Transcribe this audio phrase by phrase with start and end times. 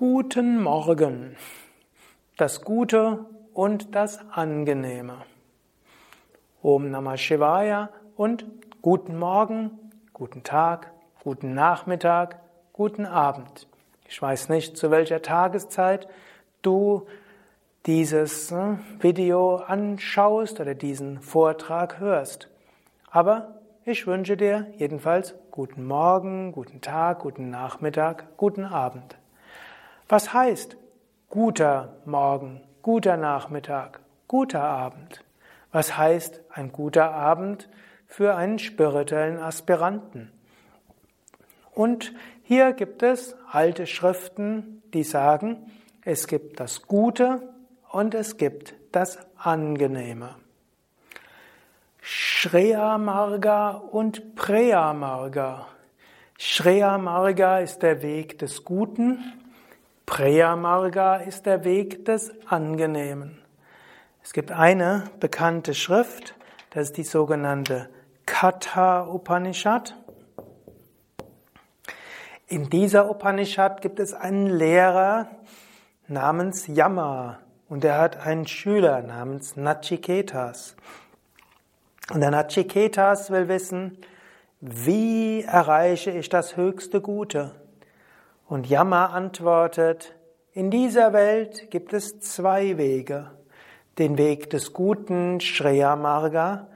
[0.00, 1.36] Guten Morgen.
[2.38, 5.26] Das Gute und das Angenehme.
[6.62, 8.46] Om Namah Shivaya und
[8.80, 9.72] guten Morgen,
[10.14, 10.90] guten Tag,
[11.22, 12.40] guten Nachmittag,
[12.72, 13.68] guten Abend.
[14.08, 16.08] Ich weiß nicht, zu welcher Tageszeit
[16.62, 17.06] du
[17.84, 22.48] dieses äh, Video anschaust oder diesen Vortrag hörst.
[23.10, 29.19] Aber ich wünsche dir jedenfalls guten Morgen, guten Tag, guten Nachmittag, guten Abend.
[30.10, 30.76] Was heißt
[31.28, 35.22] guter Morgen, guter Nachmittag, guter Abend?
[35.70, 37.68] Was heißt ein guter Abend
[38.08, 40.32] für einen spirituellen Aspiranten?
[41.70, 45.70] Und hier gibt es alte Schriften, die sagen,
[46.04, 47.48] es gibt das Gute
[47.92, 50.34] und es gibt das Angenehme.
[52.00, 55.68] Shreya Marga und Preya Marga.
[56.36, 59.39] Shreya Marga ist der Weg des Guten
[60.10, 63.38] Preyamarga ist der Weg des Angenehmen.
[64.24, 66.34] Es gibt eine bekannte Schrift,
[66.70, 67.88] das ist die sogenannte
[68.26, 69.94] Katha Upanishad.
[72.48, 75.28] In dieser Upanishad gibt es einen Lehrer
[76.08, 80.74] namens Yama und er hat einen Schüler namens Nachiketas.
[82.12, 83.96] Und der Nachiketas will wissen,
[84.60, 87.59] wie erreiche ich das höchste Gute?
[88.50, 90.16] Und Yama antwortet,
[90.50, 93.30] in dieser Welt gibt es zwei Wege.
[93.96, 96.66] Den Weg des guten Shreya Marga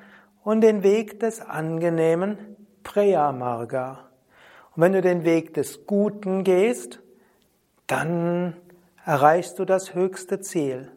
[0.45, 2.39] und den Weg des angenehmen
[2.85, 4.09] Preya Marga.
[4.77, 7.01] Und wenn du den Weg des Guten gehst,
[7.89, 8.55] dann
[9.05, 10.93] erreichst du das höchste Ziel.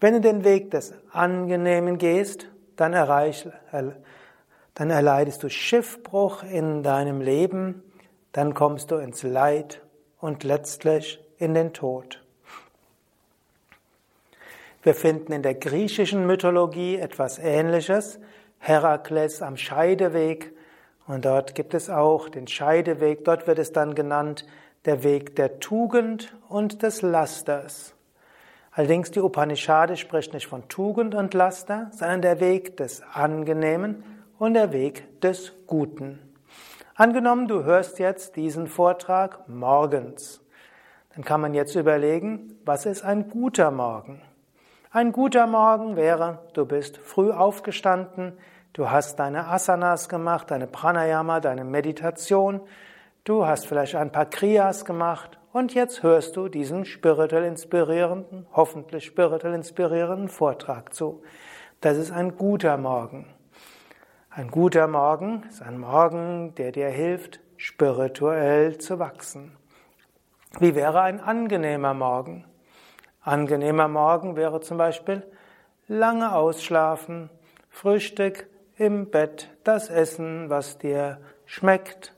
[0.00, 3.48] Wenn du den Weg des Angenehmen gehst, dann, erreich,
[4.74, 7.84] dann erleidest du Schiffbruch in deinem Leben,
[8.32, 9.80] dann kommst du ins Leid
[10.20, 12.22] und letztlich in den Tod.
[14.82, 18.18] Wir finden in der griechischen Mythologie etwas Ähnliches.
[18.58, 20.52] Herakles am Scheideweg.
[21.06, 23.24] Und dort gibt es auch den Scheideweg.
[23.24, 24.46] Dort wird es dann genannt
[24.86, 27.94] der Weg der Tugend und des Lasters.
[28.72, 34.04] Allerdings die Upanishade spricht nicht von Tugend und Laster, sondern der Weg des Angenehmen
[34.38, 36.29] und der Weg des Guten.
[37.00, 40.44] Angenommen, du hörst jetzt diesen Vortrag morgens.
[41.14, 44.20] Dann kann man jetzt überlegen, was ist ein guter Morgen?
[44.90, 48.36] Ein guter Morgen wäre, du bist früh aufgestanden,
[48.74, 52.60] du hast deine Asanas gemacht, deine Pranayama, deine Meditation,
[53.24, 59.06] du hast vielleicht ein paar Kriyas gemacht und jetzt hörst du diesen spirituell inspirierenden, hoffentlich
[59.06, 61.22] spirituell inspirierenden Vortrag zu.
[61.80, 63.39] Das ist ein guter Morgen.
[64.32, 69.56] Ein guter Morgen ist ein Morgen, der dir hilft, spirituell zu wachsen.
[70.60, 72.44] Wie wäre ein angenehmer Morgen?
[73.22, 75.24] Angenehmer Morgen wäre zum Beispiel
[75.88, 77.28] lange ausschlafen,
[77.70, 78.46] Frühstück
[78.76, 82.14] im Bett, das Essen, was dir schmeckt.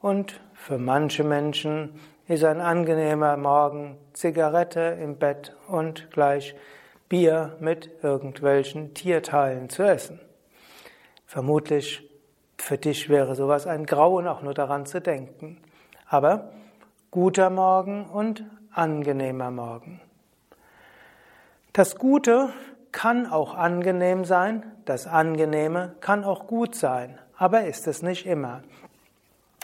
[0.00, 6.56] Und für manche Menschen ist ein angenehmer Morgen Zigarette im Bett und gleich
[7.10, 10.20] Bier mit irgendwelchen Tierteilen zu essen.
[11.30, 12.10] Vermutlich
[12.58, 15.58] für dich wäre sowas ein Grauen, auch nur daran zu denken.
[16.08, 16.50] Aber
[17.12, 18.42] guter Morgen und
[18.72, 20.00] angenehmer Morgen.
[21.72, 22.48] Das Gute
[22.90, 28.64] kann auch angenehm sein, das Angenehme kann auch gut sein, aber ist es nicht immer.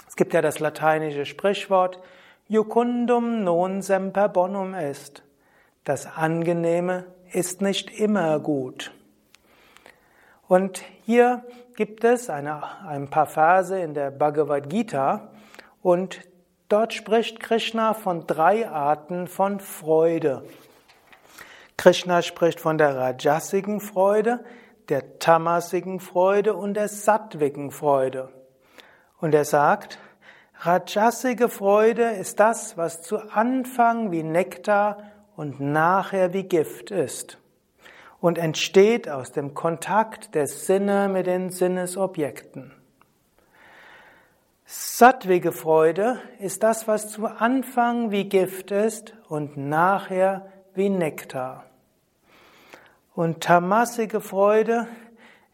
[0.07, 1.99] Es gibt ja das lateinische Sprichwort
[2.47, 5.25] Jucundum non semper bonum est.
[5.83, 8.93] Das Angenehme ist nicht immer gut.
[10.49, 15.29] Und hier gibt es eine, ein paar Verse in der Bhagavad Gita
[15.83, 16.21] und
[16.69, 20.45] dort spricht Krishna von drei Arten von Freude.
[21.77, 24.45] Krishna spricht von der rajasigen Freude,
[24.89, 28.29] der tamasigen Freude und der sattwigen Freude.
[29.19, 29.99] Und er sagt,
[30.61, 34.99] rajasige Freude ist das, was zu Anfang wie Nektar
[35.35, 37.39] und nachher wie Gift ist
[38.27, 42.73] und entsteht aus dem Kontakt der Sinne mit den Sinnesobjekten.
[44.65, 51.67] Sattwige Freude ist das, was zu Anfang wie Gift ist und nachher wie Nektar.
[53.15, 54.89] Und tamasige Freude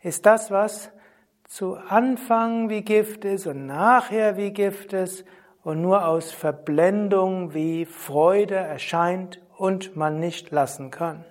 [0.00, 0.88] ist das, was
[1.44, 5.26] zu Anfang wie Gift ist und nachher wie Gift ist
[5.62, 11.26] und nur aus Verblendung wie Freude erscheint und man nicht lassen kann.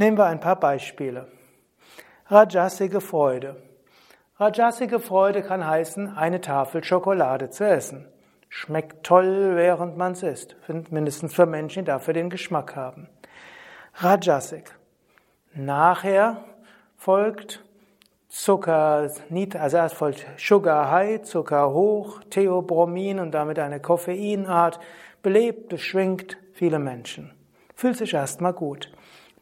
[0.00, 1.26] Nehmen wir ein paar Beispiele.
[2.26, 3.56] Rajasige Freude.
[4.36, 8.06] Rajasige Freude kann heißen, eine Tafel Schokolade zu essen.
[8.48, 10.56] Schmeckt toll, während man es isst.
[10.90, 13.08] Mindestens für Menschen, die dafür den Geschmack haben.
[13.94, 14.72] Rajasik.
[15.54, 16.44] Nachher
[16.96, 17.64] folgt
[18.28, 19.10] Zucker,
[19.58, 24.78] also erst folgt Sugar High, Zucker hoch, Theobromin und damit eine Koffeinart,
[25.22, 27.34] belebt, beschwingt viele Menschen.
[27.74, 28.92] Fühlt sich erstmal gut.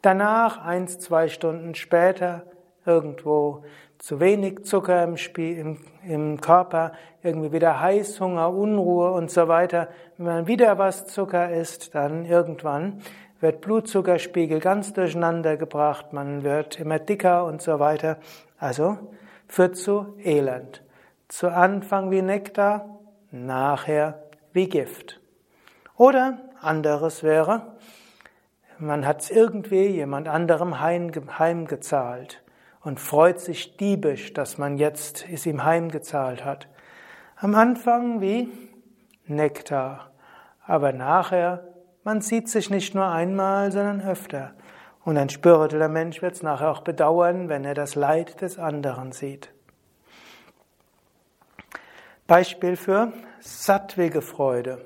[0.03, 2.45] Danach, eins, zwei Stunden später,
[2.85, 3.65] irgendwo
[3.99, 9.89] zu wenig Zucker im, Spiel, im, im Körper, irgendwie wieder Heißhunger, Unruhe und so weiter.
[10.17, 13.03] Wenn man wieder was Zucker isst, dann irgendwann
[13.41, 18.19] wird Blutzuckerspiegel ganz durcheinander gebracht, man wird immer dicker und so weiter.
[18.59, 18.99] Also
[19.49, 20.83] führt zu Elend.
[21.29, 22.99] Zu Anfang wie Nektar,
[23.31, 24.23] nachher
[24.53, 25.21] wie Gift.
[25.97, 27.76] Oder anderes wäre,
[28.79, 32.43] man hat es irgendwie jemand anderem heimgezahlt
[32.83, 36.69] und freut sich diebisch, dass man jetzt es ihm heimgezahlt hat.
[37.37, 38.49] Am Anfang wie
[39.27, 40.11] Nektar,
[40.67, 41.65] aber nachher,
[42.05, 44.55] man sieht sich nicht nur einmal, sondern öfter.
[45.05, 49.13] Und ein spiritueller Mensch wird es nachher auch bedauern, wenn er das Leid des anderen
[49.13, 49.53] sieht.
[52.27, 54.85] Beispiel für sattwige Freude.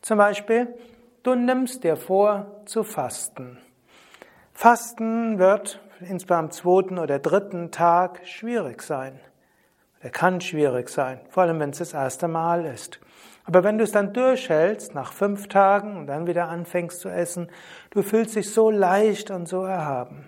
[0.00, 0.74] Zum Beispiel,
[1.22, 3.58] du nimmst dir vor zu fasten.
[4.52, 9.20] Fasten wird insbesondere am zweiten oder dritten Tag schwierig sein.
[10.00, 13.00] Er kann schwierig sein, vor allem wenn es das erste Mal ist.
[13.44, 17.50] Aber wenn du es dann durchhältst, nach fünf Tagen und dann wieder anfängst zu essen,
[17.90, 20.26] du fühlst dich so leicht und so erhaben.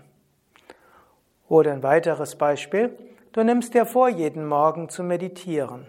[1.49, 2.97] Oder ein weiteres Beispiel,
[3.33, 5.87] du nimmst dir vor, jeden Morgen zu meditieren.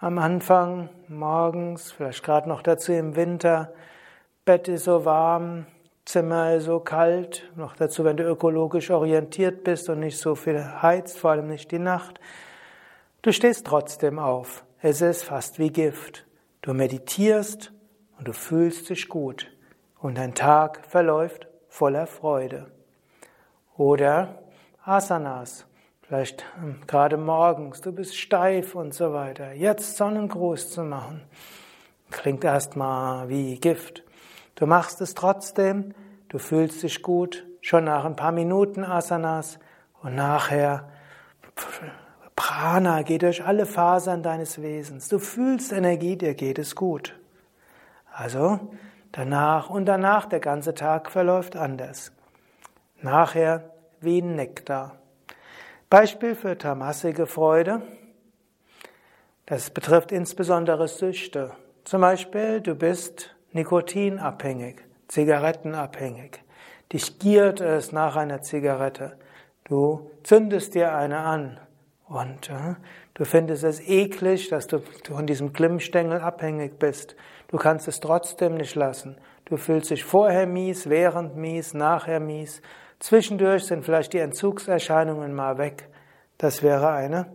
[0.00, 3.72] Am Anfang, morgens, vielleicht gerade noch dazu im Winter,
[4.50, 5.66] Bett ist so warm,
[6.04, 10.60] Zimmer ist so kalt, noch dazu, wenn du ökologisch orientiert bist und nicht so viel
[10.82, 12.18] heizt, vor allem nicht die Nacht.
[13.22, 14.64] Du stehst trotzdem auf.
[14.82, 16.26] Es ist fast wie Gift.
[16.62, 17.70] Du meditierst
[18.18, 19.46] und du fühlst dich gut
[20.00, 22.72] und dein Tag verläuft voller Freude.
[23.76, 24.42] Oder
[24.84, 25.64] Asanas.
[26.02, 29.52] Vielleicht hm, gerade morgens, du bist steif und so weiter.
[29.52, 31.22] Jetzt Sonnengruß zu machen,
[32.10, 34.02] klingt erstmal wie Gift.
[34.54, 35.94] Du machst es trotzdem,
[36.28, 39.58] du fühlst dich gut, schon nach ein paar Minuten Asanas
[40.02, 40.88] und nachher
[42.36, 45.08] Prana geht durch alle Fasern deines Wesens.
[45.08, 47.18] Du fühlst Energie, dir geht es gut.
[48.12, 48.72] Also
[49.12, 52.12] danach und danach der ganze Tag verläuft anders.
[53.02, 53.70] Nachher
[54.00, 54.96] wie Nektar.
[55.90, 57.82] Beispiel für tamasige Freude.
[59.46, 61.52] Das betrifft insbesondere Süchte.
[61.84, 66.42] Zum Beispiel, du bist nikotinabhängig, zigarettenabhängig.
[66.92, 69.16] Dich giert es nach einer Zigarette.
[69.64, 71.60] Du zündest dir eine an
[72.08, 72.74] und äh,
[73.14, 77.14] du findest es eklig, dass du von diesem Glimmstängel abhängig bist.
[77.48, 79.16] Du kannst es trotzdem nicht lassen.
[79.44, 82.62] Du fühlst dich vorher mies, während mies, nachher mies.
[82.98, 85.88] Zwischendurch sind vielleicht die Entzugserscheinungen mal weg.
[86.38, 87.26] Das wäre eine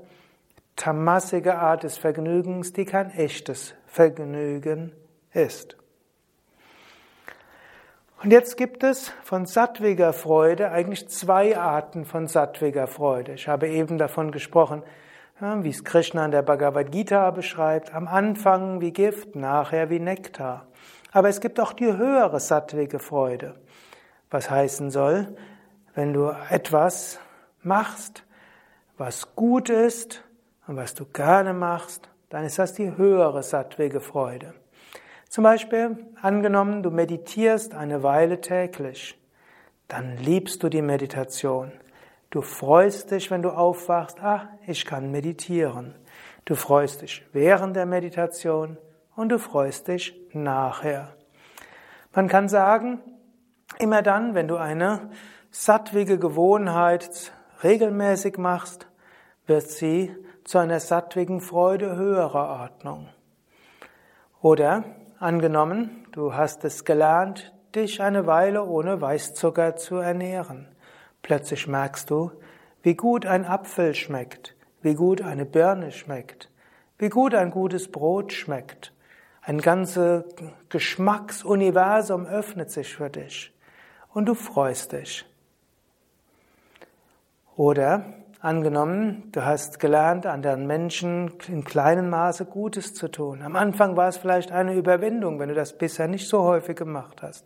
[0.75, 4.91] tamassige Art des Vergnügens, die kein echtes Vergnügen
[5.31, 5.77] ist.
[8.25, 13.33] Und jetzt gibt es von sattwiger Freude eigentlich zwei Arten von sattwiger Freude.
[13.33, 14.81] Ich habe eben davon gesprochen,
[15.39, 20.65] wie es Krishna in der Bhagavad Gita beschreibt, am Anfang wie Gift, nachher wie Nektar.
[21.11, 23.53] Aber es gibt auch die höhere sattwige Freude,
[24.31, 25.27] was heißen soll,
[25.93, 27.19] wenn du etwas
[27.61, 28.23] machst,
[28.97, 30.23] was gut ist
[30.65, 34.55] und was du gerne machst, dann ist das die höhere sattwige Freude.
[35.29, 39.19] Zum Beispiel, angenommen, du meditierst eine Weile täglich,
[39.87, 41.71] dann liebst du die Meditation.
[42.29, 45.95] Du freust dich, wenn du aufwachst, ah, ich kann meditieren.
[46.45, 48.77] Du freust dich während der Meditation
[49.15, 51.15] und du freust dich nachher.
[52.13, 53.01] Man kann sagen,
[53.79, 55.09] immer dann, wenn du eine
[55.51, 57.31] sattwige Gewohnheit
[57.63, 58.87] regelmäßig machst,
[59.47, 63.09] wird sie zu einer sattwigen Freude höherer Ordnung.
[64.41, 64.83] Oder
[65.19, 70.67] angenommen, du hast es gelernt, dich eine Weile ohne Weißzucker zu ernähren.
[71.21, 72.31] Plötzlich merkst du,
[72.83, 76.49] wie gut ein Apfel schmeckt, wie gut eine Birne schmeckt,
[76.97, 78.93] wie gut ein gutes Brot schmeckt.
[79.41, 80.23] Ein ganzes
[80.69, 83.53] Geschmacksuniversum öffnet sich für dich
[84.13, 85.25] und du freust dich.
[87.55, 88.05] Oder
[88.45, 93.41] angenommen, du hast gelernt, anderen Menschen in kleinem Maße Gutes zu tun.
[93.41, 97.21] Am Anfang war es vielleicht eine Überwindung, wenn du das bisher nicht so häufig gemacht
[97.23, 97.45] hast.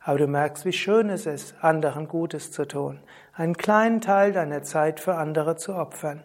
[0.00, 3.00] Aber du merkst, wie schön es ist, anderen Gutes zu tun,
[3.32, 6.24] einen kleinen Teil deiner Zeit für andere zu opfern.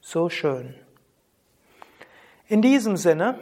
[0.00, 0.74] So schön.
[2.46, 3.38] In diesem Sinne,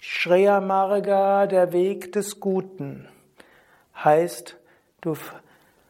[0.00, 3.08] Shreya Marga, der Weg des Guten,
[4.04, 4.56] heißt,
[5.00, 5.16] du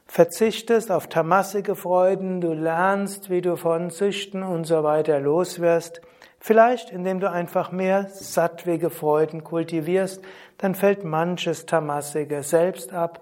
[0.09, 6.01] verzichtest auf tamassige Freuden, du lernst, wie du von Süchten und so weiter loswirst,
[6.41, 10.25] vielleicht indem du einfach mehr sattwige Freuden kultivierst,
[10.57, 13.21] dann fällt manches tamassige selbst ab,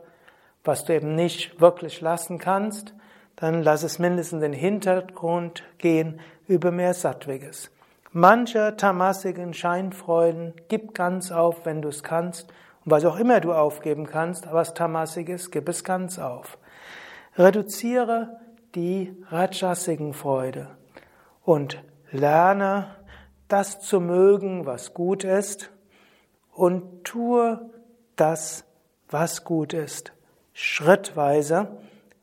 [0.65, 2.95] was du eben nicht wirklich lassen kannst,
[3.35, 7.71] dann lass es mindestens in den Hintergrund gehen über mehr sattwiges.
[8.13, 12.49] Manche tamassigen Scheinfreuden gib ganz auf, wenn du es kannst.
[12.85, 16.57] Und was auch immer du aufgeben kannst, was tamassiges, gib es ganz auf.
[17.39, 18.41] Reduziere
[18.75, 20.69] die rajasigen Freude
[21.45, 22.97] und lerne
[23.49, 25.71] das zu mögen, was gut ist
[26.53, 27.71] und tue
[28.17, 28.65] das,
[29.09, 30.13] was gut ist.
[30.53, 31.79] Schrittweise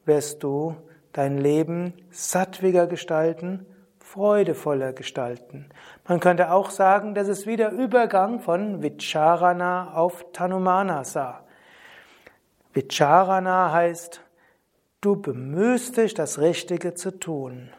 [0.05, 0.75] wirst du
[1.11, 3.65] dein Leben sattwiger gestalten
[4.13, 5.65] freudevoller gestalten.
[6.07, 11.43] Man könnte auch sagen, das ist wieder Übergang von Vicharana auf Tanumanasa.
[12.73, 14.22] Vicharana heißt,
[15.05, 17.69] du bemühst dich, das Richtige zu tun.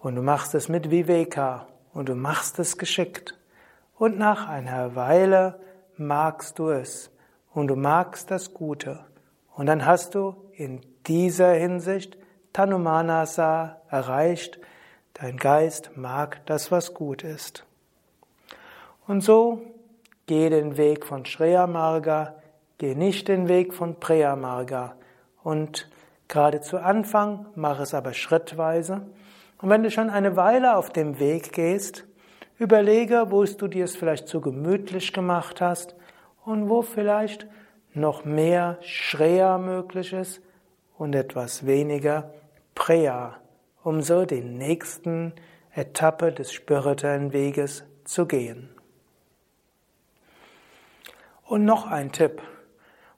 [0.00, 3.38] Und du machst es mit Viveka und du machst es geschickt.
[3.96, 5.60] Und nach einer Weile
[5.96, 7.10] magst du es
[7.52, 9.04] und du magst das Gute.
[9.54, 12.18] Und dann hast du in dieser Hinsicht
[12.52, 14.58] Tanumanasa erreicht,
[15.18, 17.64] Dein Geist mag das, was gut ist.
[19.06, 19.62] Und so
[20.26, 22.34] geh den Weg von Shreya Marga,
[22.76, 24.94] geh nicht den Weg von Preya Marga.
[25.42, 25.88] Und
[26.28, 29.06] gerade zu Anfang mach es aber schrittweise.
[29.58, 32.04] Und wenn du schon eine Weile auf dem Weg gehst,
[32.58, 35.94] überlege, wo du dir es vielleicht zu gemütlich gemacht hast
[36.44, 37.46] und wo vielleicht
[37.94, 40.42] noch mehr Shreya möglich ist
[40.98, 42.30] und etwas weniger
[42.74, 43.36] Preya
[43.86, 45.32] um so die nächsten
[45.72, 48.68] Etappe des spirituellen Weges zu gehen.
[51.44, 52.42] Und noch ein Tipp.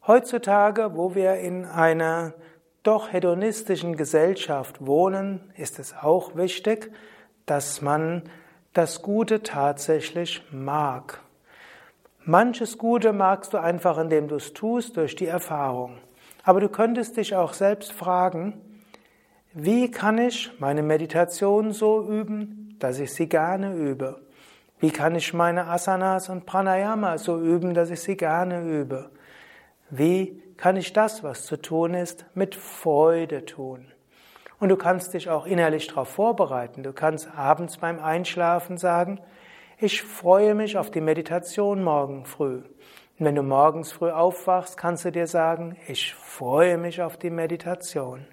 [0.06, 2.34] Heutzutage, wo wir in einer
[2.82, 6.92] doch hedonistischen Gesellschaft wohnen, ist es auch wichtig,
[7.46, 8.22] dass man
[8.72, 11.20] das Gute tatsächlich mag.
[12.24, 15.98] Manches Gute magst du einfach, indem du es tust, durch die Erfahrung.
[16.44, 18.60] Aber du könntest dich auch selbst fragen,
[19.54, 24.20] wie kann ich meine Meditation so üben, dass ich sie gerne übe?
[24.78, 29.10] Wie kann ich meine Asanas und Pranayama so üben, dass ich sie gerne übe?
[29.90, 33.86] Wie kann ich das, was zu tun ist, mit Freude tun?
[34.60, 36.82] Und du kannst dich auch innerlich darauf vorbereiten.
[36.82, 39.20] Du kannst abends beim Einschlafen sagen,
[39.78, 42.56] ich freue mich auf die Meditation morgen früh.
[42.56, 47.30] Und wenn du morgens früh aufwachst, kannst du dir sagen, ich freue mich auf die
[47.30, 48.26] Meditation.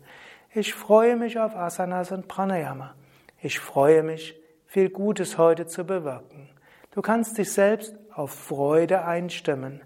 [0.52, 2.96] Ich freue mich auf Asanas und Pranayama.
[3.40, 6.50] Ich freue mich, viel Gutes heute zu bewirken.
[6.90, 9.82] Du kannst dich selbst auf Freude einstimmen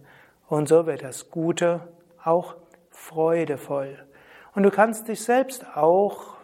[0.47, 1.81] und so wird das Gute
[2.23, 2.55] auch
[2.89, 3.97] freudevoll.
[4.55, 6.35] Und du kannst dich selbst auch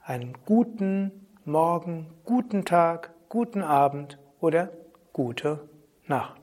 [0.09, 1.13] einen guten
[1.45, 4.71] Morgen, guten Tag, guten Abend oder
[5.13, 5.69] gute
[6.07, 6.38] Nacht.